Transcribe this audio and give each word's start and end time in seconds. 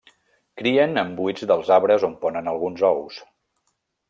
Crien 0.61 1.01
en 1.01 1.11
buits 1.19 1.45
dels 1.51 1.69
arbres 1.77 2.07
on 2.09 2.17
ponen 2.25 2.51
alguns 2.53 2.83
ous. 2.93 3.23